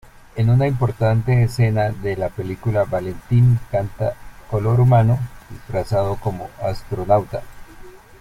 En 0.35 0.49
una 0.49 0.65
importante 0.65 1.43
escena 1.43 1.91
de 1.91 2.15
la 2.17 2.29
película 2.29 2.85
Valentín 2.85 3.59
canta 3.69 4.15
"Color 4.49 4.79
humano" 4.79 5.19
disfrazado 5.51 6.15
como 6.15 6.49
astronauta. 6.59 7.43